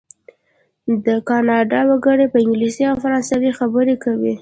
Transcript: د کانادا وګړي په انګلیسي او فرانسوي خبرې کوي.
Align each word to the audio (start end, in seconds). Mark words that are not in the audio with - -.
د 1.05 1.07
کانادا 1.29 1.79
وګړي 1.89 2.25
په 2.29 2.37
انګلیسي 2.43 2.83
او 2.89 2.95
فرانسوي 3.03 3.51
خبرې 3.59 3.95
کوي. 4.03 4.33